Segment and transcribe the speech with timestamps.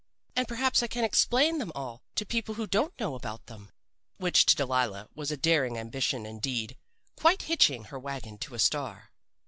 [0.35, 3.69] And perhaps I can explain them all to people who don't know about them.'
[4.17, 6.75] "Which to Delilah was a daring ambition indeed
[7.15, 9.11] quite hitching her wagon to a star.